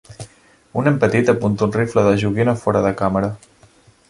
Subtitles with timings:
[0.81, 3.35] Un nen petit apunta un rifle de joguina fora de càmera.